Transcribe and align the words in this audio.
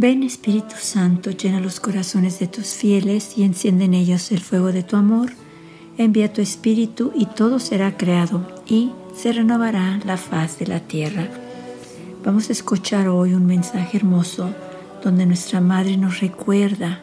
Ven 0.00 0.22
Espíritu 0.22 0.74
Santo, 0.78 1.30
llena 1.30 1.60
los 1.60 1.80
corazones 1.80 2.38
de 2.38 2.46
tus 2.46 2.68
fieles 2.68 3.36
y 3.36 3.42
enciende 3.42 3.86
en 3.86 3.94
ellos 3.94 4.30
el 4.30 4.40
fuego 4.40 4.70
de 4.70 4.82
tu 4.82 4.96
amor. 4.96 5.32
Envía 5.96 6.32
tu 6.32 6.40
Espíritu 6.40 7.12
y 7.16 7.26
todo 7.26 7.58
será 7.58 7.96
creado 7.96 8.46
y 8.66 8.92
se 9.16 9.32
renovará 9.32 10.00
la 10.04 10.16
faz 10.16 10.58
de 10.58 10.68
la 10.68 10.80
tierra. 10.80 11.28
Vamos 12.24 12.48
a 12.48 12.52
escuchar 12.52 13.08
hoy 13.08 13.34
un 13.34 13.46
mensaje 13.46 13.96
hermoso 13.96 14.50
donde 15.02 15.26
nuestra 15.26 15.60
Madre 15.60 15.96
nos 15.96 16.20
recuerda 16.20 17.02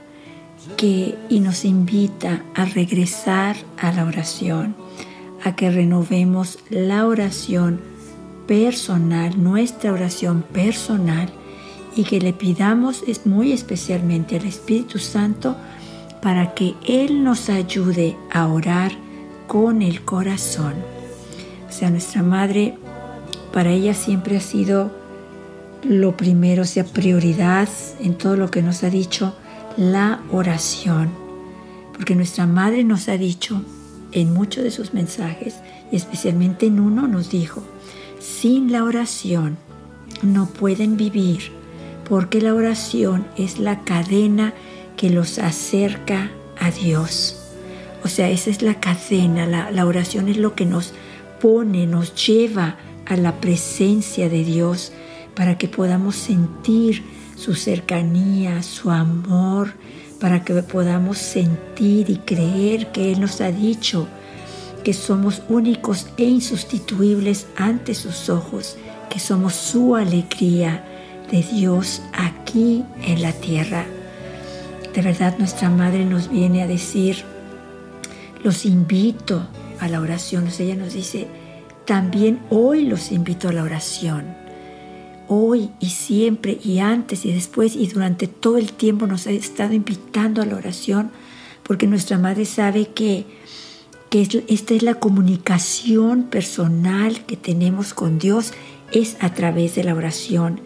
que 0.77 1.16
y 1.29 1.39
nos 1.39 1.66
invita 1.66 2.43
a 2.54 2.66
regresar 2.66 3.55
a 3.77 3.91
la 3.91 4.05
oración, 4.05 4.75
a 5.43 5.55
que 5.55 5.70
renovemos 5.70 6.59
la 6.70 7.07
oración 7.07 7.80
personal, 8.48 9.41
nuestra 9.41 9.91
oración 9.91 10.43
personal 10.43 11.30
y 11.95 12.04
que 12.04 12.20
le 12.20 12.34
pidamos 12.34 13.04
es 13.07 13.26
muy 13.26 13.52
especialmente 13.52 14.38
al 14.38 14.45
Espíritu 14.45 14.99
Santo 14.99 15.55
para 16.21 16.54
que 16.54 16.76
Él 16.85 17.23
nos 17.23 17.49
ayude 17.49 18.18
a 18.32 18.48
orar 18.48 18.91
con 19.48 19.82
el 19.82 20.02
corazón. 20.04 20.73
O 21.70 21.71
sea, 21.71 21.90
nuestra 21.90 22.23
Madre, 22.23 22.76
para 23.54 23.71
ella 23.71 23.93
siempre 23.93 24.38
ha 24.38 24.41
sido 24.41 24.91
lo 25.84 26.18
primero, 26.18 26.63
o 26.63 26.66
sea, 26.66 26.84
prioridad 26.84 27.70
en 27.99 28.18
todo 28.18 28.35
lo 28.35 28.49
que 28.49 28.62
nos 28.62 28.84
ha 28.84 28.90
dicho, 28.90 29.35
la 29.77 30.21
oración. 30.31 31.09
Porque 31.93 32.15
nuestra 32.15 32.45
Madre 32.45 32.84
nos 32.84 33.07
ha 33.09 33.17
dicho 33.17 33.61
en 34.11 34.34
muchos 34.34 34.63
de 34.63 34.71
sus 34.71 34.93
mensajes, 34.93 35.55
y 35.91 35.95
especialmente 35.95 36.65
en 36.65 36.79
uno 36.79 37.07
nos 37.07 37.29
dijo, 37.29 37.63
sin 38.20 38.71
la 38.71 38.84
oración 38.84 39.57
no 40.23 40.48
pueden 40.48 40.98
vivir 40.98 41.51
porque 42.07 42.40
la 42.40 42.54
oración 42.54 43.26
es 43.35 43.59
la 43.59 43.84
cadena 43.84 44.54
que 44.95 45.09
los 45.09 45.40
acerca 45.40 46.32
a 46.60 46.71
Dios. 46.71 47.41
O 48.04 48.07
sea, 48.07 48.29
esa 48.29 48.51
es 48.51 48.62
la 48.62 48.79
cadena, 48.79 49.48
la, 49.71 49.85
oración 49.85 50.29
es 50.29 50.37
lo 50.37 50.55
que 50.55 50.65
nos 50.65 50.93
pone, 51.41 51.87
nos 51.87 52.13
lleva 52.27 52.77
a 53.07 53.17
la 53.17 53.41
presencia 53.41 54.29
de 54.29 54.43
Dios 54.43 54.93
para 55.35 55.57
que 55.57 55.67
podamos 55.67 56.15
sentir 56.15 57.04
su 57.36 57.55
cercanía, 57.55 58.64
su 58.64 58.91
amor, 58.91 59.74
para 60.20 60.44
que 60.44 60.54
podamos 60.64 61.18
sentir 61.18 62.10
y 62.10 62.18
creer 62.18 62.91
que 62.91 63.12
Él 63.12 63.22
nos 63.22 63.41
ha 63.41 63.52
dicho 63.52 64.08
que 64.84 64.94
somos 64.94 65.41
únicos 65.50 66.08
e 66.18 66.25
insustituibles 66.25 67.47
ante 67.58 67.96
sus 67.96 68.30
ojos, 68.30 68.78
que 69.09 69.19
somos 69.19 69.56
su 69.56 69.96
alegría, 69.96 70.84
de 71.31 71.41
Dios 71.41 72.03
aquí 72.13 72.84
en 73.02 73.22
la 73.24 73.31
tierra. 73.31 73.86
De 74.94 75.02
verdad 75.02 75.36
nuestra 75.40 75.69
Madre 75.69 76.06
nos 76.06 76.30
viene 76.30 76.62
a 76.62 76.68
decir, 76.68 77.24
los 78.44 78.66
invito 78.66 79.47
a 79.80 79.88
la 79.88 80.02
oración. 80.02 80.47
ella 80.59 80.75
nos 80.75 80.94
dice, 80.94 81.28
también 81.86 82.40
hoy 82.50 82.86
los 82.86 83.12
invito 83.12 83.50
a 83.50 83.53
la 83.53 83.63
oración. 83.63 84.44
Hoy 85.28 85.69
y 85.79 85.90
siempre 85.90 86.59
y 86.63 86.79
antes 86.79 87.25
y 87.25 87.31
después 87.31 87.75
y 87.75 87.88
durante 87.88 88.28
todo 88.28 88.57
el 88.57 88.73
tiempo 88.73 89.07
nos 89.07 89.28
ha 89.28 89.31
estado 89.31 89.73
invitando 89.73 90.41
a 90.41 90.45
la 90.45 90.56
oración 90.56 91.12
porque 91.66 91.88
nuestra 91.88 92.19
Madre 92.19 92.45
sabe 92.45 92.90
que, 92.90 93.25
que 94.09 94.44
esta 94.47 94.73
es 94.73 94.84
la 94.84 94.95
comunicación 94.95 96.23
personal 96.23 97.25
que 97.25 97.38
tenemos 97.38 97.94
con 97.94 98.19
Dios, 98.19 98.53
es 98.91 99.17
a 99.19 99.34
través 99.34 99.75
de 99.75 99.84
la 99.84 99.95
oración. 99.95 100.62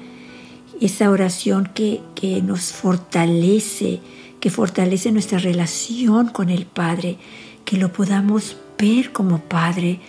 Esa 0.82 1.10
oración 1.10 1.70
que, 1.74 2.02
nos 2.44 2.74
fortalece, 2.74 4.02
que 4.42 4.50
fortalece 4.50 5.12
nuestra 5.12 5.40
relación 5.40 6.28
con 6.28 6.50
el 6.50 6.66
Padre, 6.66 7.18
que 7.64 7.78
lo 7.78 7.94
podamos 7.94 8.58
ver 8.78 9.12
como 9.14 9.40
Padre, 9.40 10.00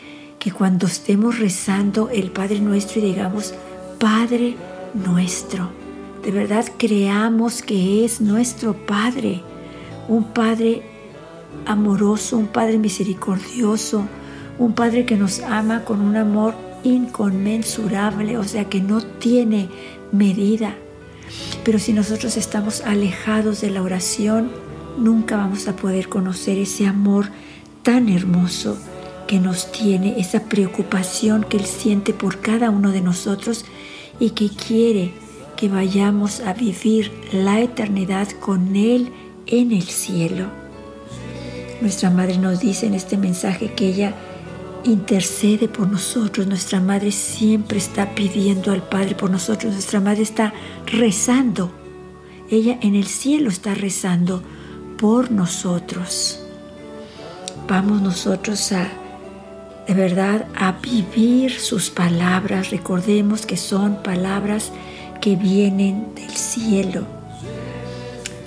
que 0.40 0.50
cuando 0.50 0.86
estemos 0.86 1.38
rezando 1.38 2.10
el 2.10 2.32
Padre 2.32 2.60
nuestro 2.60 3.00
y 3.00 3.04
digamos, 3.04 3.54
Padre 4.00 4.56
nuestro, 4.94 5.68
de 6.24 6.30
verdad 6.30 6.64
creamos 6.78 7.60
que 7.60 8.02
es 8.02 8.22
nuestro 8.22 8.72
Padre, 8.72 9.42
un 10.08 10.24
Padre 10.24 10.80
amoroso, 11.66 12.38
un 12.38 12.46
Padre 12.46 12.78
misericordioso, 12.78 14.06
un 14.58 14.72
Padre 14.72 15.04
que 15.04 15.18
nos 15.18 15.40
ama 15.40 15.84
con 15.84 16.00
un 16.00 16.16
amor 16.16 16.54
inconmensurable, 16.82 18.38
o 18.38 18.44
sea 18.44 18.70
que 18.70 18.80
no 18.80 19.02
tiene 19.02 19.68
medida. 20.12 20.76
Pero 21.62 21.78
si 21.78 21.92
nosotros 21.92 22.38
estamos 22.38 22.80
alejados 22.80 23.60
de 23.60 23.68
la 23.68 23.82
oración, 23.82 24.50
nunca 24.96 25.36
vamos 25.36 25.68
a 25.68 25.76
poder 25.76 26.08
conocer 26.08 26.56
ese 26.56 26.86
amor 26.86 27.26
tan 27.82 28.08
hermoso 28.08 28.78
que 29.26 29.38
nos 29.38 29.70
tiene, 29.70 30.18
esa 30.18 30.44
preocupación 30.44 31.44
que 31.44 31.58
Él 31.58 31.66
siente 31.66 32.14
por 32.14 32.40
cada 32.40 32.70
uno 32.70 32.92
de 32.92 33.02
nosotros 33.02 33.66
y 34.20 34.30
que 34.30 34.50
quiere 34.50 35.12
que 35.56 35.68
vayamos 35.68 36.40
a 36.40 36.52
vivir 36.52 37.10
la 37.32 37.60
eternidad 37.60 38.28
con 38.38 38.76
Él 38.76 39.12
en 39.46 39.72
el 39.72 39.82
cielo. 39.82 40.46
Nuestra 41.80 42.10
Madre 42.10 42.38
nos 42.38 42.60
dice 42.60 42.86
en 42.86 42.94
este 42.94 43.16
mensaje 43.16 43.72
que 43.74 43.88
ella 43.88 44.14
intercede 44.84 45.68
por 45.68 45.88
nosotros. 45.88 46.46
Nuestra 46.46 46.80
Madre 46.80 47.10
siempre 47.10 47.78
está 47.78 48.14
pidiendo 48.14 48.72
al 48.72 48.82
Padre 48.82 49.14
por 49.14 49.30
nosotros. 49.30 49.72
Nuestra 49.72 50.00
Madre 50.00 50.22
está 50.22 50.52
rezando. 50.86 51.72
Ella 52.50 52.78
en 52.82 52.94
el 52.94 53.06
cielo 53.06 53.48
está 53.48 53.74
rezando 53.74 54.42
por 54.98 55.30
nosotros. 55.30 56.40
Vamos 57.68 58.02
nosotros 58.02 58.72
a, 58.72 58.88
de 59.90 59.96
verdad, 59.96 60.46
a 60.54 60.70
vivir 60.80 61.50
sus 61.50 61.90
palabras. 61.90 62.70
Recordemos 62.70 63.44
que 63.44 63.56
son 63.56 64.04
palabras 64.04 64.70
que 65.20 65.34
vienen 65.34 66.14
del 66.14 66.30
cielo. 66.30 67.04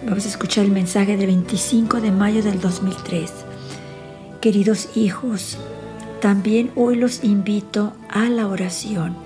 Vamos 0.06 0.26
a 0.26 0.30
escuchar 0.30 0.64
el 0.64 0.72
mensaje 0.72 1.18
del 1.18 1.28
25 1.28 2.00
de 2.00 2.12
mayo 2.12 2.42
del 2.44 2.62
2003. 2.62 3.30
Queridos 4.40 4.96
hijos, 4.96 5.58
también 6.22 6.72
hoy 6.78 6.96
los 6.96 7.26
invito 7.26 7.92
a 8.08 8.30
la 8.30 8.48
oración. 8.48 9.18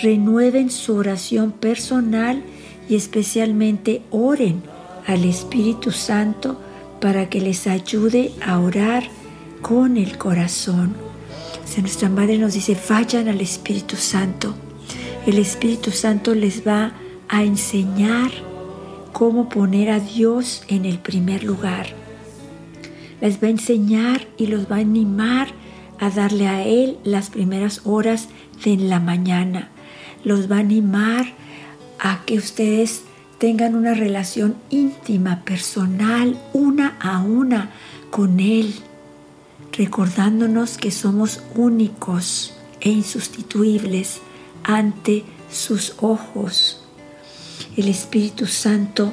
Renueven 0.00 0.70
su 0.70 0.96
oración 0.96 1.52
personal 1.52 2.42
y 2.88 2.96
especialmente 2.96 4.00
oren 4.10 4.62
al 5.06 5.26
Espíritu 5.26 5.90
Santo 5.90 6.58
para 7.02 7.28
que 7.28 7.42
les 7.42 7.66
ayude 7.66 8.32
a 8.40 8.58
orar 8.58 9.04
con 9.62 9.96
el 9.96 10.18
corazón. 10.18 10.94
O 11.78 11.80
nuestra 11.80 12.10
Madre 12.10 12.36
nos 12.36 12.52
dice, 12.52 12.76
vayan 12.88 13.28
al 13.28 13.40
Espíritu 13.40 13.96
Santo. 13.96 14.54
El 15.26 15.38
Espíritu 15.38 15.90
Santo 15.90 16.34
les 16.34 16.66
va 16.66 16.92
a 17.28 17.44
enseñar 17.44 18.30
cómo 19.12 19.48
poner 19.48 19.90
a 19.90 20.00
Dios 20.00 20.64
en 20.68 20.84
el 20.84 20.98
primer 20.98 21.44
lugar. 21.44 21.86
Les 23.20 23.42
va 23.42 23.46
a 23.46 23.50
enseñar 23.50 24.26
y 24.36 24.48
los 24.48 24.70
va 24.70 24.76
a 24.76 24.80
animar 24.80 25.48
a 25.98 26.10
darle 26.10 26.48
a 26.48 26.62
Él 26.64 26.98
las 27.04 27.30
primeras 27.30 27.82
horas 27.84 28.28
de 28.64 28.76
la 28.76 29.00
mañana. 29.00 29.70
Los 30.24 30.50
va 30.50 30.56
a 30.56 30.60
animar 30.60 31.26
a 32.00 32.22
que 32.26 32.36
ustedes 32.36 33.04
tengan 33.38 33.76
una 33.76 33.94
relación 33.94 34.56
íntima, 34.70 35.44
personal, 35.44 36.36
una 36.52 36.96
a 37.00 37.20
una 37.20 37.70
con 38.10 38.40
Él, 38.40 38.74
recordándonos 39.72 40.76
que 40.76 40.90
somos 40.90 41.42
únicos 41.54 42.54
e 42.80 42.90
insustituibles 42.90 44.20
ante 44.64 45.24
sus 45.50 45.94
ojos. 46.00 46.82
El 47.76 47.88
Espíritu 47.88 48.46
Santo 48.46 49.12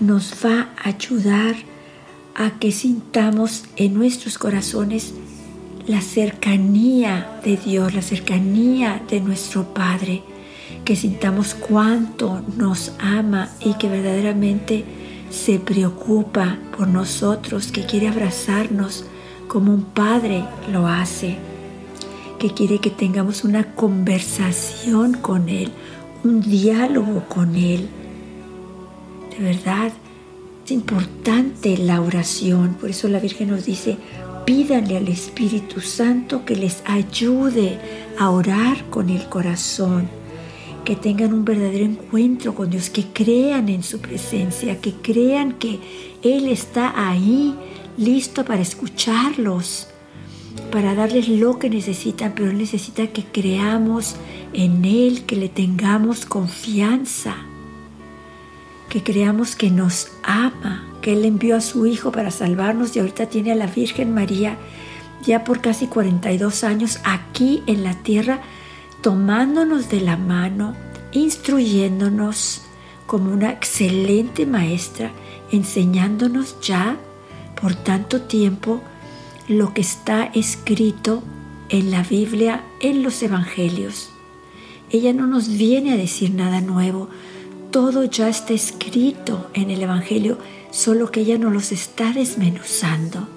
nos 0.00 0.34
va 0.44 0.70
a 0.76 0.88
ayudar 0.88 1.56
a 2.34 2.58
que 2.58 2.72
sintamos 2.72 3.64
en 3.76 3.94
nuestros 3.94 4.38
corazones 4.38 5.14
la 5.86 6.00
cercanía 6.00 7.40
de 7.44 7.56
Dios, 7.56 7.94
la 7.94 8.02
cercanía 8.02 9.02
de 9.08 9.20
nuestro 9.20 9.72
Padre, 9.72 10.22
que 10.84 10.96
sintamos 10.96 11.54
cuánto 11.54 12.42
nos 12.56 12.92
ama 12.98 13.50
y 13.60 13.74
que 13.74 13.88
verdaderamente 13.88 14.84
se 15.30 15.58
preocupa 15.58 16.58
por 16.76 16.88
nosotros, 16.88 17.70
que 17.70 17.86
quiere 17.86 18.08
abrazarnos 18.08 19.04
como 19.48 19.72
un 19.72 19.82
padre 19.82 20.44
lo 20.72 20.86
hace, 20.86 21.36
que 22.38 22.50
quiere 22.50 22.78
que 22.78 22.90
tengamos 22.90 23.44
una 23.44 23.74
conversación 23.74 25.14
con 25.14 25.48
Él, 25.48 25.70
un 26.24 26.40
diálogo 26.40 27.24
con 27.28 27.56
Él. 27.56 27.88
De 29.36 29.44
verdad, 29.44 29.92
es 30.64 30.70
importante 30.72 31.78
la 31.78 32.00
oración, 32.00 32.76
por 32.80 32.90
eso 32.90 33.08
la 33.08 33.20
Virgen 33.20 33.50
nos 33.50 33.64
dice, 33.64 33.96
pídanle 34.44 34.96
al 34.96 35.08
Espíritu 35.08 35.80
Santo 35.80 36.44
que 36.44 36.56
les 36.56 36.82
ayude 36.86 37.78
a 38.18 38.30
orar 38.30 38.88
con 38.90 39.10
el 39.10 39.28
corazón, 39.28 40.08
que 40.84 40.94
tengan 40.96 41.34
un 41.34 41.44
verdadero 41.44 41.84
encuentro 41.84 42.54
con 42.54 42.70
Dios, 42.70 42.90
que 42.90 43.04
crean 43.12 43.68
en 43.68 43.82
su 43.82 44.00
presencia, 44.00 44.80
que 44.80 44.92
crean 44.92 45.52
que 45.52 45.80
Él 46.22 46.48
está 46.48 47.10
ahí, 47.10 47.54
listo 47.96 48.44
para 48.44 48.62
escucharlos, 48.62 49.88
para 50.70 50.94
darles 50.94 51.28
lo 51.28 51.58
que 51.58 51.70
necesitan, 51.70 52.32
pero 52.34 52.50
Él 52.50 52.58
necesita 52.58 53.06
que 53.08 53.24
creamos 53.24 54.16
en 54.52 54.84
Él, 54.84 55.24
que 55.24 55.36
le 55.36 55.48
tengamos 55.48 56.24
confianza, 56.24 57.36
que 58.88 59.02
creamos 59.02 59.56
que 59.56 59.70
nos 59.70 60.08
ama, 60.22 60.86
que 61.02 61.12
Él 61.12 61.24
envió 61.24 61.56
a 61.56 61.60
su 61.60 61.86
Hijo 61.86 62.12
para 62.12 62.30
salvarnos 62.30 62.96
y 62.96 63.00
ahorita 63.00 63.26
tiene 63.26 63.52
a 63.52 63.56
la 63.56 63.66
Virgen 63.66 64.14
María 64.14 64.56
ya 65.24 65.44
por 65.44 65.60
casi 65.60 65.86
42 65.86 66.64
años 66.64 67.00
aquí 67.04 67.62
en 67.66 67.82
la 67.82 67.94
tierra 67.94 68.40
tomándonos 69.00 69.88
de 69.88 70.00
la 70.00 70.16
mano, 70.16 70.74
instruyéndonos 71.12 72.62
como 73.06 73.32
una 73.32 73.50
excelente 73.50 74.46
maestra, 74.46 75.12
enseñándonos 75.52 76.60
ya 76.60 76.96
por 77.60 77.74
tanto 77.74 78.22
tiempo 78.22 78.80
lo 79.48 79.74
que 79.74 79.80
está 79.80 80.24
escrito 80.34 81.22
en 81.68 81.90
la 81.90 82.02
Biblia, 82.02 82.64
en 82.80 83.02
los 83.02 83.22
Evangelios. 83.22 84.10
Ella 84.90 85.12
no 85.12 85.26
nos 85.26 85.48
viene 85.48 85.92
a 85.92 85.96
decir 85.96 86.32
nada 86.32 86.60
nuevo, 86.60 87.08
todo 87.70 88.04
ya 88.04 88.28
está 88.28 88.54
escrito 88.54 89.50
en 89.54 89.70
el 89.70 89.82
Evangelio, 89.82 90.38
solo 90.70 91.10
que 91.10 91.20
ella 91.20 91.38
no 91.38 91.50
los 91.50 91.72
está 91.72 92.12
desmenuzando. 92.12 93.28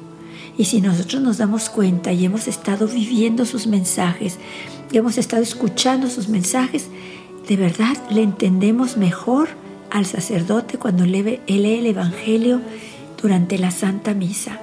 Y 0.57 0.65
si 0.65 0.81
nosotros 0.81 1.21
nos 1.21 1.37
damos 1.37 1.69
cuenta 1.69 2.11
y 2.11 2.25
hemos 2.25 2.47
estado 2.47 2.87
viviendo 2.87 3.45
sus 3.45 3.65
mensajes, 3.65 4.37
y 4.91 4.97
hemos 4.97 5.17
estado 5.17 5.41
escuchando 5.41 6.09
sus 6.09 6.29
mensajes, 6.29 6.87
de 7.47 7.55
verdad 7.55 7.97
le 8.09 8.23
entendemos 8.23 8.97
mejor 8.97 9.49
al 9.89 10.05
sacerdote 10.05 10.77
cuando 10.77 11.05
lee, 11.05 11.39
el 11.47 11.85
Evangelio 11.85 12.61
durante 13.21 13.57
la 13.57 13.71
Santa 13.71 14.13
Misa. 14.13 14.59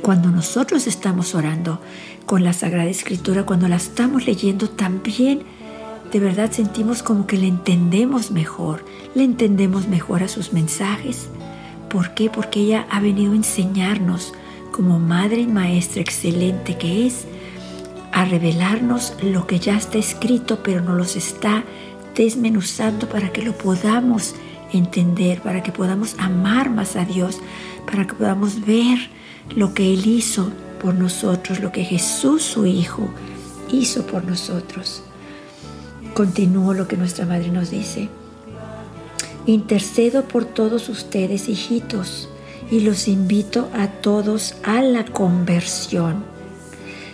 Cuando 0.00 0.30
nosotros 0.30 0.86
estamos 0.86 1.34
orando 1.34 1.80
con 2.26 2.44
la 2.44 2.52
Sagrada 2.52 2.88
Escritura, 2.88 3.44
cuando 3.44 3.68
la 3.68 3.76
estamos 3.76 4.26
leyendo, 4.26 4.68
también 4.68 5.42
de 6.10 6.20
verdad 6.20 6.50
sentimos 6.50 7.02
como 7.02 7.26
que 7.26 7.38
le 7.38 7.46
entendemos 7.46 8.30
mejor, 8.30 8.84
le 9.14 9.24
entendemos 9.24 9.88
mejor 9.88 10.22
a 10.22 10.28
sus 10.28 10.52
mensajes. 10.52 11.28
¿Por 11.88 12.14
qué? 12.14 12.30
Porque 12.30 12.60
ella 12.60 12.86
ha 12.90 13.00
venido 13.00 13.32
a 13.32 13.36
enseñarnos 13.36 14.32
como 14.72 14.98
madre 14.98 15.40
y 15.40 15.46
maestra 15.46 16.00
excelente 16.00 16.76
que 16.76 17.06
es, 17.06 17.26
a 18.12 18.24
revelarnos 18.24 19.14
lo 19.22 19.46
que 19.46 19.58
ya 19.58 19.76
está 19.76 19.98
escrito, 19.98 20.62
pero 20.62 20.82
no 20.82 20.94
los 20.94 21.16
está 21.16 21.64
desmenuzando 22.14 23.08
para 23.08 23.32
que 23.32 23.42
lo 23.42 23.52
podamos 23.52 24.34
entender, 24.34 24.51
para 25.42 25.62
que 25.62 25.72
podamos 25.72 26.14
amar 26.18 26.70
más 26.70 26.96
a 26.96 27.04
Dios, 27.04 27.40
para 27.86 28.06
que 28.06 28.14
podamos 28.14 28.64
ver 28.64 28.98
lo 29.54 29.74
que 29.74 29.92
Él 29.92 30.06
hizo 30.06 30.50
por 30.80 30.94
nosotros, 30.94 31.60
lo 31.60 31.72
que 31.72 31.84
Jesús 31.84 32.42
su 32.42 32.66
Hijo 32.66 33.08
hizo 33.70 34.06
por 34.06 34.24
nosotros. 34.24 35.02
Continúo 36.14 36.74
lo 36.74 36.88
que 36.88 36.96
nuestra 36.96 37.26
madre 37.26 37.50
nos 37.50 37.70
dice. 37.70 38.08
Intercedo 39.46 40.24
por 40.24 40.44
todos 40.44 40.88
ustedes, 40.88 41.48
hijitos, 41.48 42.28
y 42.70 42.80
los 42.80 43.08
invito 43.08 43.68
a 43.74 43.88
todos 43.88 44.54
a 44.62 44.80
la 44.82 45.04
conversión 45.04 46.32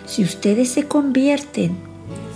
si 0.09 0.23
ustedes 0.23 0.69
se 0.69 0.87
convierten, 0.87 1.77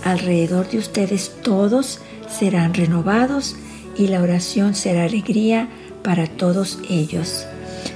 alrededor 0.04 0.68
de 0.70 0.78
ustedes 0.78 1.32
todos 1.42 1.98
serán 2.30 2.72
renovados 2.72 3.56
y 3.96 4.08
la 4.08 4.22
oración 4.22 4.74
será 4.74 5.04
alegría 5.04 5.68
para 6.02 6.26
todos 6.26 6.78
ellos. 6.88 7.46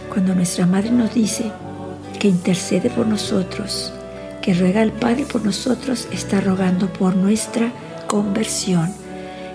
Cuando 0.09 0.35
nuestra 0.35 0.67
Madre 0.67 0.91
nos 0.91 1.15
dice 1.15 1.51
que 2.19 2.29
intercede 2.29 2.91
por 2.91 3.07
nosotros, 3.07 3.93
que 4.43 4.55
ruega 4.55 4.83
al 4.83 4.93
Padre 4.93 5.27
por 5.27 5.45
nosotros, 5.45 6.09
está 6.13 6.41
rogando 6.41 6.93
por 6.93 7.15
nuestra 7.17 7.73
conversión, 8.07 8.93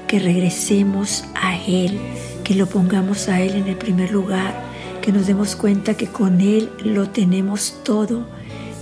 que 0.07 0.19
regresemos 0.19 1.23
a 1.35 1.57
Él, 1.57 1.99
que 2.43 2.55
lo 2.55 2.67
pongamos 2.67 3.29
a 3.29 3.41
Él 3.41 3.55
en 3.55 3.67
el 3.67 3.77
primer 3.77 4.11
lugar, 4.11 4.53
que 5.01 5.11
nos 5.11 5.27
demos 5.27 5.55
cuenta 5.55 5.95
que 5.95 6.07
con 6.07 6.39
Él 6.41 6.69
lo 6.83 7.09
tenemos 7.09 7.75
todo 7.83 8.25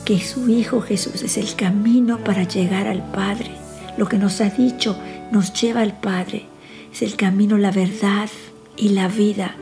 que 0.05 0.19
su 0.19 0.49
Hijo 0.49 0.81
Jesús 0.81 1.21
es 1.21 1.37
el 1.37 1.55
camino 1.55 2.17
para 2.23 2.43
llegar 2.43 2.87
al 2.87 3.03
Padre. 3.11 3.51
Lo 3.97 4.07
que 4.07 4.17
nos 4.17 4.41
ha 4.41 4.49
dicho 4.49 4.97
nos 5.31 5.53
lleva 5.53 5.81
al 5.81 5.93
Padre. 5.93 6.50
Es 6.93 7.01
el 7.01 7.15
camino, 7.15 7.57
la 7.57 7.71
verdad 7.71 8.29
y 8.77 8.89
la 8.89 9.07
vida. 9.07 9.55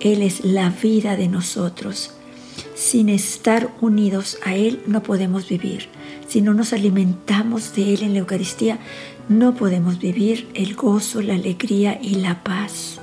Él 0.00 0.22
es 0.22 0.44
la 0.44 0.70
vida 0.70 1.16
de 1.16 1.28
nosotros. 1.28 2.12
Sin 2.74 3.08
estar 3.08 3.74
unidos 3.80 4.38
a 4.44 4.54
Él 4.54 4.80
no 4.86 5.02
podemos 5.02 5.48
vivir. 5.48 5.88
Si 6.28 6.42
no 6.42 6.54
nos 6.54 6.72
alimentamos 6.72 7.74
de 7.74 7.94
Él 7.94 8.02
en 8.02 8.12
la 8.12 8.20
Eucaristía, 8.20 8.78
no 9.28 9.54
podemos 9.54 9.98
vivir 9.98 10.48
el 10.54 10.74
gozo, 10.76 11.20
la 11.22 11.34
alegría 11.34 11.98
y 12.00 12.16
la 12.16 12.44
paz. 12.44 13.00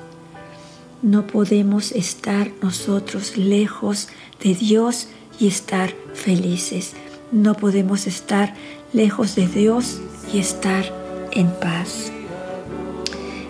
No 1.02 1.28
podemos 1.28 1.92
estar 1.92 2.50
nosotros 2.62 3.36
lejos 3.36 4.08
de 4.42 4.56
Dios 4.56 5.10
y 5.38 5.48
estar 5.48 5.94
felices. 6.14 6.94
No 7.34 7.56
podemos 7.56 8.08
estar 8.08 8.54
lejos 8.94 9.36
de 9.36 9.48
Dios 9.48 10.00
y 10.34 10.40
estar 10.40 10.86
en 11.34 11.52
paz. 11.60 12.13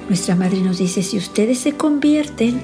Nuestra 0.09 0.35
madre 0.35 0.61
nos 0.61 0.77
dice, 0.77 1.01
si 1.01 1.17
ustedes 1.17 1.59
se 1.59 1.73
convierten, 1.73 2.61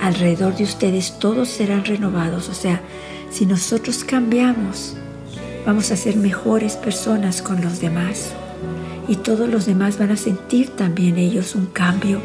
alrededor 0.00 0.56
de 0.56 0.64
ustedes 0.64 1.18
todos 1.18 1.48
serán 1.48 1.84
renovados. 1.84 2.48
O 2.48 2.54
sea, 2.54 2.80
si 3.30 3.46
nosotros 3.46 4.04
cambiamos, 4.04 4.96
vamos 5.64 5.90
a 5.90 5.96
ser 5.96 6.16
mejores 6.16 6.76
personas 6.76 7.40
con 7.40 7.60
los 7.62 7.80
demás. 7.80 8.32
Y 9.08 9.16
todos 9.16 9.48
los 9.48 9.66
demás 9.66 9.98
van 9.98 10.10
a 10.10 10.16
sentir 10.16 10.70
también 10.70 11.18
ellos 11.18 11.54
un 11.54 11.66
cambio, 11.66 12.20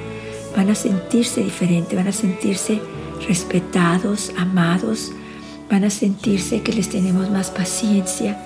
van 0.56 0.70
a 0.70 0.76
sentirse 0.76 1.44
diferente, 1.44 1.96
van 1.96 2.08
a 2.08 2.14
sentirse 2.14 2.82
respetados, 3.28 4.32
amados, 4.38 5.12
van 5.70 5.84
a 5.84 5.90
sentirse 5.90 6.62
que 6.62 6.74
les 6.74 6.90
tenemos 6.90 7.30
más 7.30 7.52
paciencia, 7.52 8.40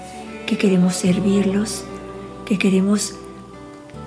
que 0.45 0.57
queremos 0.57 0.95
servirlos, 0.95 1.83
que 2.45 2.57
queremos 2.57 3.15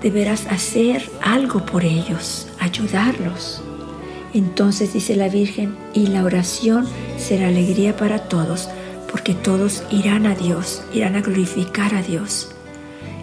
de 0.02 0.10
veras 0.10 0.46
hacer 0.46 1.10
algo 1.22 1.64
por 1.64 1.84
ellos, 1.84 2.48
ayudarlos. 2.58 3.62
Entonces 4.34 4.92
dice 4.92 5.16
la 5.16 5.28
Virgen, 5.28 5.76
y 5.94 6.08
la 6.08 6.24
oración 6.24 6.86
será 7.18 7.48
alegría 7.48 7.96
para 7.96 8.28
todos, 8.28 8.68
porque 9.10 9.34
todos 9.34 9.82
irán 9.90 10.26
a 10.26 10.34
Dios, 10.34 10.82
irán 10.92 11.16
a 11.16 11.22
glorificar 11.22 11.94
a 11.94 12.02
Dios, 12.02 12.48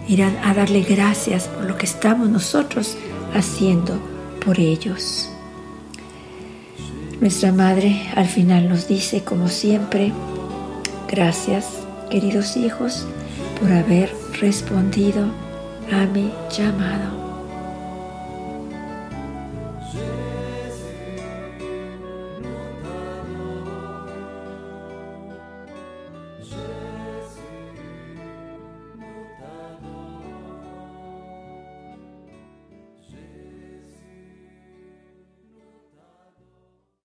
irán 0.08 0.36
a 0.42 0.54
darle 0.54 0.82
gracias 0.82 1.46
por 1.48 1.66
lo 1.66 1.76
que 1.76 1.86
estamos 1.86 2.28
nosotros 2.28 2.96
haciendo 3.32 3.98
por 4.44 4.58
ellos. 4.58 5.30
Nuestra 7.20 7.52
Madre 7.52 8.02
al 8.16 8.26
final 8.26 8.68
nos 8.68 8.88
dice, 8.88 9.22
como 9.22 9.48
siempre, 9.48 10.12
gracias, 11.08 11.66
queridos 12.10 12.56
hijos, 12.56 13.06
por 13.60 13.72
haber 13.72 14.12
respondido 14.40 15.43
a 15.92 16.06
mi 16.06 16.32
llamado. 16.50 17.23